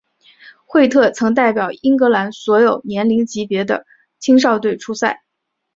[0.65, 3.85] 惠特曾代表英格兰所有年龄级别的
[4.17, 5.21] 青少队出赛。